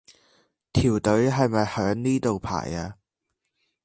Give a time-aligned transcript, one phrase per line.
[0.73, 2.97] 條隊係咪響呢度排呀？